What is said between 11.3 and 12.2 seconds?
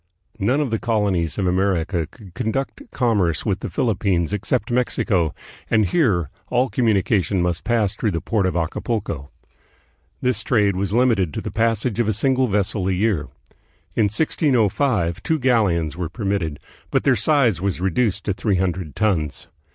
to the passage of a